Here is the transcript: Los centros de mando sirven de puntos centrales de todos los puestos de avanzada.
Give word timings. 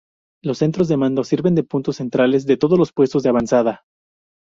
Los 0.43 0.57
centros 0.57 0.87
de 0.87 0.97
mando 0.97 1.23
sirven 1.23 1.53
de 1.53 1.63
puntos 1.63 1.97
centrales 1.97 2.47
de 2.47 2.57
todos 2.57 2.79
los 2.79 2.91
puestos 2.91 3.21
de 3.21 3.29
avanzada. 3.29 3.83